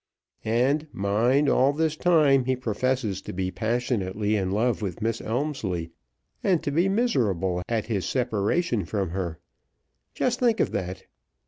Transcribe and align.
And, 0.43 0.87
mind, 0.91 1.47
all 1.47 1.73
this 1.73 1.95
time 1.95 2.45
he 2.45 2.55
professes 2.55 3.21
to 3.21 3.31
be 3.31 3.51
passionately 3.51 4.35
in 4.35 4.49
love 4.49 4.81
with 4.81 4.99
Miss 4.99 5.21
Elmslie, 5.21 5.91
and 6.43 6.63
to 6.63 6.71
be 6.71 6.89
miserable 6.89 7.61
at 7.69 7.85
his 7.85 8.07
separation 8.09 8.83
from 8.85 9.11
her. 9.11 9.37
Just 10.15 10.39
think 10.39 10.59
of 10.59 10.71
that! 10.71 11.03